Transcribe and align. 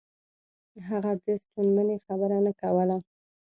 هغه 0.87 1.11
د 1.23 1.25
ستومنۍ 1.43 1.97
خبره 2.05 2.37
نه 2.45 2.51
کوله. 2.61 2.97